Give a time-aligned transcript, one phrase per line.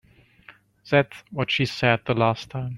[0.89, 2.69] That's what she said the last time.